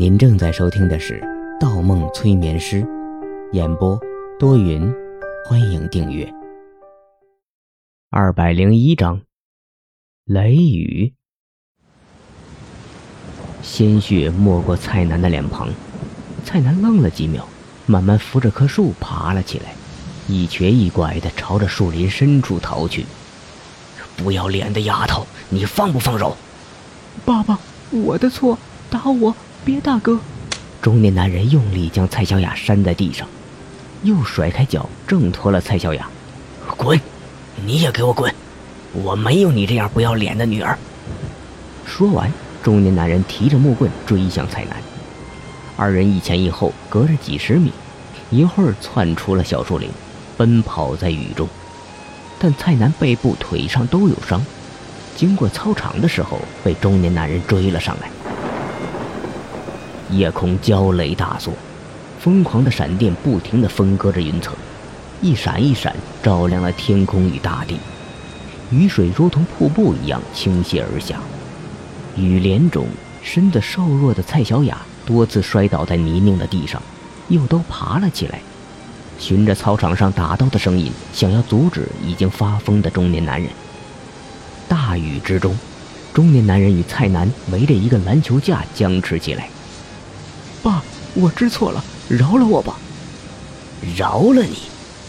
[0.00, 1.20] 您正在收听的是
[1.60, 2.82] 《盗梦催眠师》，
[3.52, 4.00] 演播
[4.38, 4.90] 多云，
[5.44, 6.26] 欢迎订阅。
[8.08, 9.20] 二百零一章，
[10.24, 11.12] 雷雨，
[13.60, 15.68] 鲜血没过蔡南的脸庞，
[16.46, 17.46] 蔡南愣了几秒，
[17.84, 19.74] 慢慢扶着棵树爬了起来，
[20.26, 23.04] 一瘸一拐的朝着树林深处逃去。
[24.16, 26.38] 不要脸的丫头，你放不放手？
[27.26, 27.60] 爸爸，
[27.90, 28.58] 我的错，
[28.88, 29.36] 打我。
[29.64, 30.18] 别大哥！
[30.80, 33.28] 中年男人用力将蔡小雅扇在地上，
[34.02, 36.08] 又甩开脚挣脱了蔡小雅。
[36.76, 36.98] 滚！
[37.66, 38.34] 你也给我滚！
[38.92, 40.78] 我没有你这样不要脸的女儿。
[41.84, 42.32] 说完，
[42.62, 44.76] 中年男人提着木棍追向蔡楠。
[45.76, 47.70] 二人一前一后，隔着几十米，
[48.30, 49.90] 一会儿窜出了小树林，
[50.38, 51.46] 奔跑在雨中。
[52.38, 54.42] 但蔡楠背部、腿上都有伤，
[55.14, 58.08] 经过操场的时候，被中年男人追了上来。
[60.10, 61.54] 夜空焦雷大作，
[62.18, 64.54] 疯狂的闪电不停地分割着云层，
[65.22, 67.78] 一闪一闪，照亮了天空与大地。
[68.70, 71.20] 雨水如同瀑布一样倾泻而下，
[72.16, 72.86] 雨帘中
[73.22, 76.80] 身子瘦弱的蔡小雅多次摔倒在泥泞的地上，
[77.28, 78.40] 又都爬了起来，
[79.18, 83.50] 循着操场上打斗的声音，想要阻止已经发疯的中年男人。
[84.68, 85.56] 大雨之中，
[86.14, 89.48] 中年男人与蔡南围着一个篮球架僵持起来。
[90.62, 90.82] 爸，
[91.14, 92.76] 我知错了，饶了我吧！
[93.96, 94.58] 饶了你？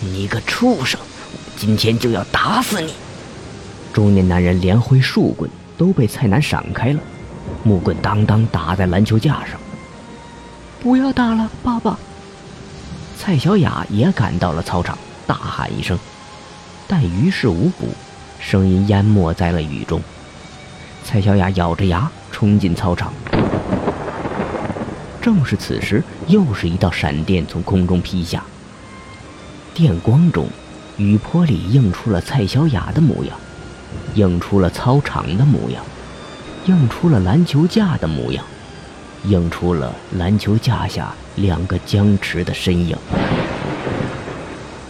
[0.00, 1.00] 你个畜生！
[1.56, 2.92] 今天就要打死你！
[3.92, 7.00] 中年男人连挥数棍，都被蔡南闪开了，
[7.64, 9.58] 木棍当当打在篮球架上。
[10.80, 11.98] 不要打了，爸爸！
[13.18, 15.98] 蔡小雅也赶到了操场，大喊一声，
[16.86, 17.88] 但于事无补，
[18.38, 20.00] 声音淹没在了雨中。
[21.04, 23.12] 蔡小雅咬着牙冲进操场。
[25.28, 28.42] 正是此时，又是一道闪电从空中劈下。
[29.74, 30.48] 电光中，
[30.96, 33.38] 雨坡里映出了蔡小雅的模样，
[34.14, 35.84] 映出了操场的模样，
[36.64, 38.42] 映出了篮球架的模样，
[39.24, 42.96] 映出了篮球架下两个僵持的身影。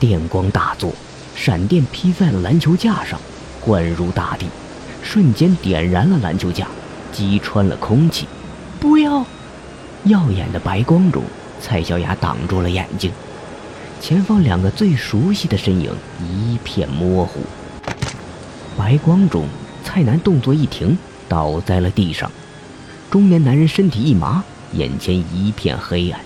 [0.00, 0.94] 电光大作，
[1.36, 3.20] 闪电劈在了篮球架上，
[3.60, 4.46] 灌入大地，
[5.02, 6.66] 瞬间点燃了篮球架，
[7.12, 8.26] 击穿了空气。
[8.80, 9.26] 不要！
[10.04, 11.22] 耀眼的白光中，
[11.60, 13.12] 蔡小雅挡住了眼睛，
[14.00, 17.40] 前方两个最熟悉的身影一片模糊。
[18.76, 19.46] 白光中，
[19.84, 20.98] 蔡南动作一停，
[21.28, 22.30] 倒在了地上。
[23.10, 24.42] 中年男人身体一麻，
[24.72, 26.20] 眼前一片黑暗。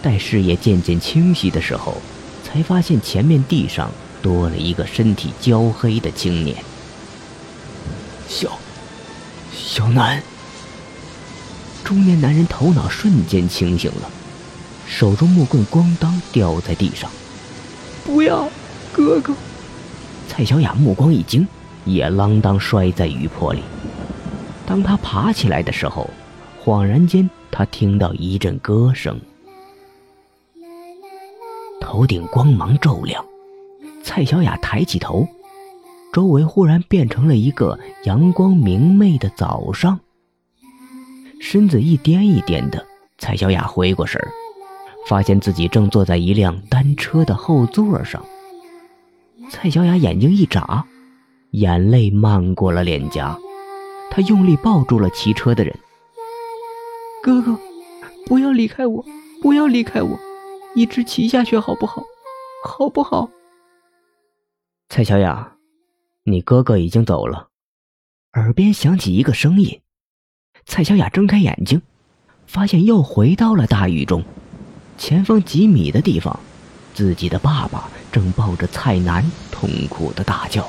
[0.00, 2.00] 待视野渐渐清晰的时候，
[2.42, 3.90] 才发现前面地上
[4.22, 6.56] 多了一个身体焦黑的青年。
[8.26, 8.58] 小，
[9.52, 10.22] 小南。
[11.86, 14.10] 中年男人头脑瞬间清醒了，
[14.88, 17.08] 手中木棍咣当掉在地上。
[18.04, 18.48] 不要，
[18.92, 19.32] 哥哥！
[20.26, 21.46] 蔡小雅目光一惊，
[21.84, 23.62] 也啷当摔在雨坡里。
[24.66, 26.10] 当他爬起来的时候，
[26.64, 29.20] 恍然间他听到一阵歌声，
[31.80, 33.24] 头顶光芒骤亮。
[34.02, 35.24] 蔡小雅抬起头，
[36.12, 40.00] 周围忽然变成了一个阳光明媚的早上。
[41.40, 42.86] 身子一颠一颠的，
[43.18, 44.28] 蔡小雅回过神儿，
[45.06, 48.24] 发现自己正坐在一辆单车的后座上。
[49.50, 50.84] 蔡小雅眼睛一眨，
[51.50, 53.38] 眼泪漫过了脸颊，
[54.10, 55.78] 她用力抱住了骑车的人。
[57.22, 57.58] 哥哥，
[58.26, 59.04] 不要离开我，
[59.40, 60.18] 不要离开我，
[60.74, 62.02] 一直骑下去好不好？
[62.64, 63.30] 好不好？
[64.88, 65.52] 蔡小雅，
[66.24, 67.48] 你哥哥已经走了。
[68.32, 69.80] 耳边响起一个声音。
[70.66, 71.80] 蔡小雅睁开眼睛，
[72.46, 74.22] 发现又回到了大雨中。
[74.98, 76.38] 前方几米的地方，
[76.92, 80.68] 自己的爸爸正抱着蔡楠痛苦的大叫：“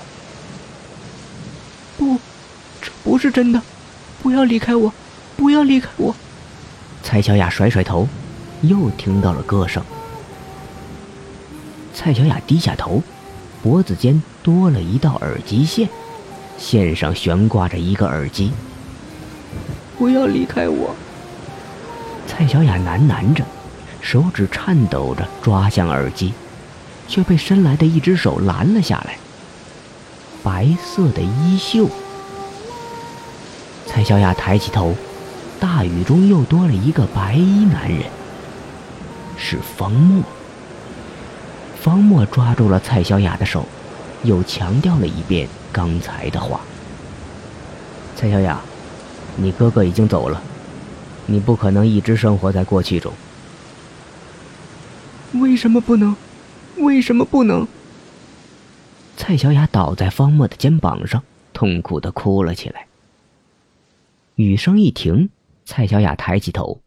[1.97, 2.18] 不，
[2.80, 3.62] 这不是真的！
[4.22, 4.94] 不要离开我，
[5.36, 6.16] 不要离开我！”
[7.02, 8.07] 蔡小雅甩甩头，
[8.62, 9.83] 又听到了歌声。
[11.94, 13.01] 蔡小雅低下头，
[13.63, 15.89] 脖子间多了一道耳机线，
[16.57, 18.51] 线上悬挂着一个耳机。
[19.98, 20.96] 不要离开我！
[22.28, 23.44] 蔡小雅喃喃着，
[24.00, 26.34] 手指颤抖着抓向耳机，
[27.08, 29.18] 却被伸来的一只手拦了下来。
[30.44, 31.90] 白色的衣袖。
[33.88, 34.94] 蔡小雅抬起头，
[35.60, 38.04] 大雨中又多了一个白衣男人，
[39.36, 40.22] 是方墨。
[41.82, 43.66] 方墨抓住了蔡小雅的手，
[44.22, 46.62] 又强调了一遍刚才的话。
[48.16, 48.62] 蔡小雅。
[49.38, 50.42] 你哥哥已经走了，
[51.28, 53.13] 你不可能一直生活在过去中。
[55.34, 56.16] 为什么不能？
[56.78, 57.68] 为什么不能？
[59.16, 61.24] 蔡小雅倒在方墨的肩膀上，
[61.54, 62.88] 痛苦的哭了起来。
[64.36, 65.30] 雨声一停，
[65.66, 66.81] 蔡小雅抬起头，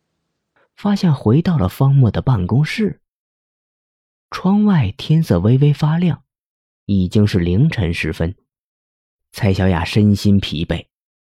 [0.76, 3.00] 发现回到了方墨的办公室。
[4.30, 6.22] 窗外天色微微发亮，
[6.86, 8.34] 已经是凌晨时分。
[9.32, 10.86] 蔡小雅身心疲惫，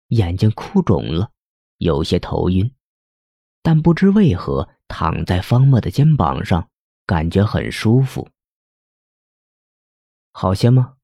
[0.08, 1.32] 眼睛哭肿了，
[1.78, 2.74] 有些头晕，
[3.62, 6.70] 但不知为何躺在方墨的肩膀上，
[7.06, 8.28] 感觉很舒服。
[10.32, 10.96] 好些吗？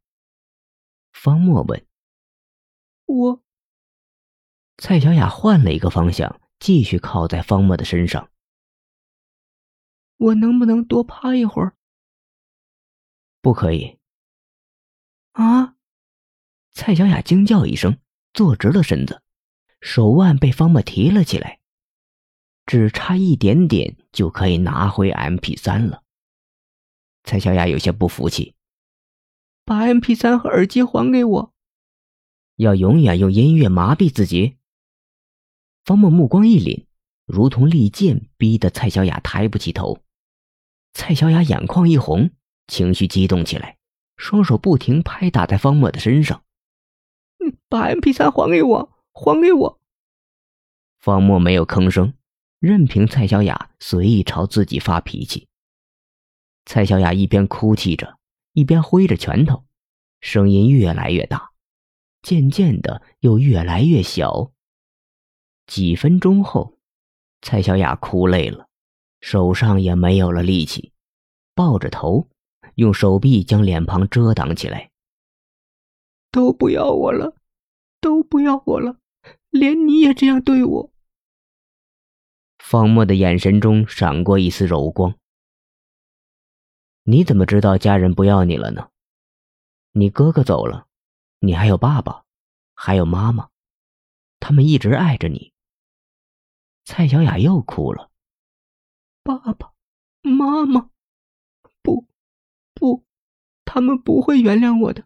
[1.12, 1.86] 方墨问。
[3.06, 3.42] 我。
[4.78, 8.30] 蔡小雅换了一个方向，继续靠在方墨的身上。
[10.16, 11.74] 我能不能多趴一会儿？
[13.40, 13.98] 不可以。
[15.32, 15.76] 啊！
[16.72, 17.98] 蔡小雅惊叫一声，
[18.32, 19.22] 坐直了身子，
[19.80, 21.60] 手腕被方墨提了起来，
[22.66, 26.02] 只差一点点就可以拿回 M P 三了。
[27.24, 28.54] 蔡小雅有些不服气。
[29.64, 31.54] 把 M P 三和耳机还给我。
[32.56, 34.56] 要永远用音乐麻痹自己。
[35.84, 36.86] 方墨目光一凛，
[37.24, 40.00] 如同利剑，逼得蔡小雅抬不起头。
[40.92, 42.30] 蔡小雅眼眶一红，
[42.66, 43.78] 情绪激动起来，
[44.16, 46.42] 双手不停拍打在方墨的身上。
[47.70, 49.80] 把 M P 三还给我，还给我。
[50.98, 52.12] 方墨没有吭声，
[52.58, 55.48] 任凭蔡小雅随意朝自己发脾气。
[56.66, 58.18] 蔡小雅一边哭泣着。
[58.52, 59.64] 一边挥着拳头，
[60.20, 61.52] 声音越来越大，
[62.20, 64.50] 渐渐的又越来越小。
[65.68, 66.76] 几分钟后，
[67.42, 68.66] 蔡小雅哭累了，
[69.20, 70.92] 手上也没有了力气，
[71.54, 72.28] 抱着头，
[72.74, 74.90] 用手臂将脸庞遮挡起来。
[76.32, 77.36] 都不要我了，
[78.00, 78.98] 都不要我了，
[79.50, 80.92] 连你也这样对我。
[82.58, 85.14] 方墨的眼神中闪过一丝柔光。
[87.02, 88.90] 你怎么知道家人不要你了呢？
[89.92, 90.86] 你哥哥走了，
[91.40, 92.24] 你还有爸爸，
[92.74, 93.50] 还有妈妈，
[94.38, 95.52] 他们一直爱着你。
[96.84, 98.10] 蔡小雅又哭了。
[99.22, 99.72] 爸爸
[100.22, 100.90] 妈妈，
[101.82, 102.06] 不，
[102.74, 103.04] 不，
[103.64, 105.04] 他们不会原谅我的。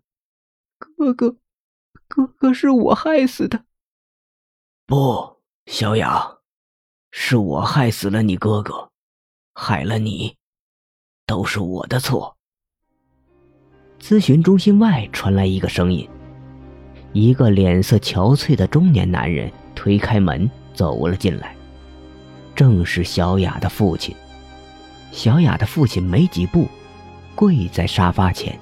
[0.79, 1.37] 哥哥，
[2.15, 3.65] 哥哥是我害死的。
[4.87, 6.39] 不，小雅，
[7.11, 8.93] 是我害死了你哥哥，
[9.53, 10.37] 害了你。
[11.27, 12.37] 都是我的错。
[13.99, 16.09] 咨询中心外传来一个声音，
[17.13, 21.57] 一个脸色憔悴的中年男人推开门走了进来，
[22.55, 24.15] 正是小雅的父亲。
[25.11, 26.69] 小雅的父亲没几步，
[27.35, 28.57] 跪在沙发前。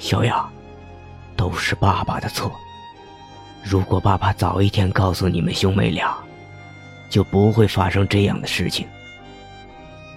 [0.00, 0.50] 小雅，
[1.36, 2.50] 都是爸爸的错。
[3.62, 6.16] 如果爸爸早一天告诉你们兄妹俩，
[7.10, 8.86] 就不会发生这样的事情。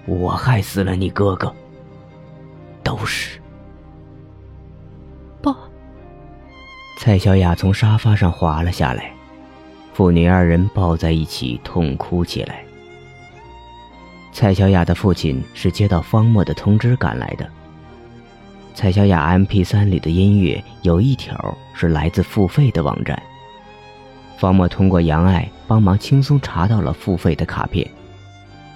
[0.06, 1.54] 我害死了你哥哥，
[2.84, 3.40] 都是。
[5.42, 5.56] 爸。
[6.98, 9.12] 蔡小雅从沙发上滑了下来，
[9.94, 12.64] 父女二人抱在一起痛哭起来。
[14.32, 17.50] 蔡小雅的父亲是接到方墨的通知赶来的。
[18.80, 23.22] 蔡小雅 M P 三里的音乐有一条是来自付费的网站，
[24.38, 27.86] 方墨通过杨爱帮忙轻松查到了付费的卡片。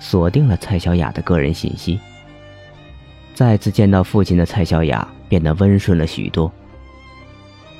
[0.01, 1.97] 锁定了蔡小雅的个人信息。
[3.33, 6.51] 再次见到父亲的蔡小雅变得温顺了许多。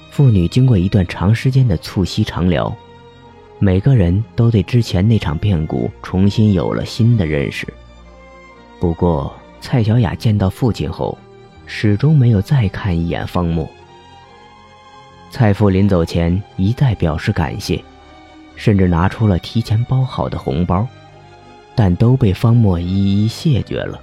[0.10, 2.74] 父女经过一段长时间的促膝长聊，
[3.60, 7.68] 每个人都对之前那场变故重新有了新的认识。
[8.80, 11.18] 不过，蔡小雅见到父亲后，
[11.66, 13.70] 始终没有再看一眼方墨。
[15.32, 17.84] 蔡父临走前一再表示感谢，
[18.56, 20.88] 甚至拿出了提前包好的红包。
[21.76, 24.00] 但都被方墨一一谢绝了。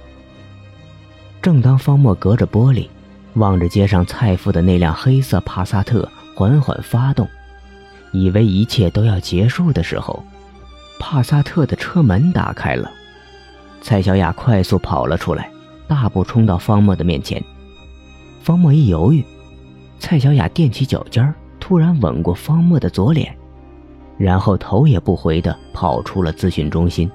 [1.41, 2.89] 正当方墨隔着玻璃，
[3.35, 7.25] 望着街上蔡父的那辆黑色帕萨特缓缓发动，
[8.11, 10.21] 以为一切都要结束的时候，
[10.99, 12.91] 帕萨特的车门打开了，
[13.81, 15.49] 蔡小雅快速跑了出来，
[15.87, 17.41] 大步冲到方墨的面前。
[18.41, 19.23] 方墨一犹豫，
[19.99, 23.37] 蔡小雅踮起脚尖突然吻过方墨的左脸，
[24.17, 27.09] 然后头也不回地跑出了咨询中心。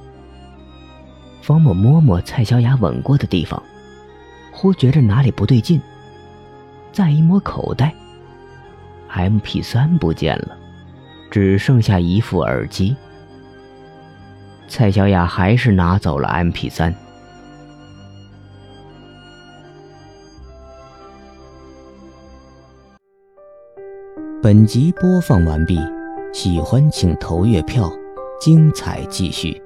[1.42, 3.60] 方墨摸摸蔡小雅吻过的地方，
[4.52, 5.80] 忽觉着哪里不对劲。
[6.92, 7.92] 再一摸口袋
[9.08, 10.56] ，M P 三不见了，
[11.28, 12.94] 只剩下一副耳机。
[14.68, 16.94] 蔡小雅还是拿走了 M P 三。
[24.46, 25.76] 本集播放完毕，
[26.32, 27.92] 喜欢请投月票。
[28.40, 29.60] 精彩继续。